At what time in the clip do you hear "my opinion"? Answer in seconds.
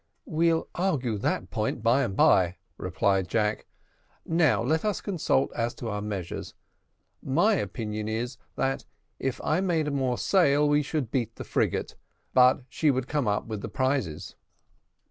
7.21-8.07